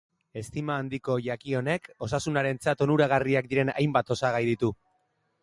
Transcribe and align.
Estima 0.39 0.77
handiko 0.83 1.17
jaki 1.25 1.53
honek, 1.59 1.85
osasunarentzat 2.07 2.83
onuragarriak 2.87 3.53
diren 3.53 3.73
hainbat 3.77 4.13
osagai 4.19 4.43
ditu. 4.51 4.73